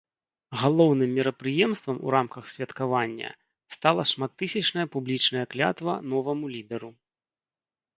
Галоўным 0.61 1.11
мерапрыемствам 1.17 1.97
у 2.07 2.15
рамках 2.15 2.49
святкавання 2.55 3.29
стала 3.79 4.09
шматтысячная 4.15 4.87
публічная 4.93 5.45
клятва 5.57 5.91
новаму 6.13 6.45
лідару. 6.59 6.97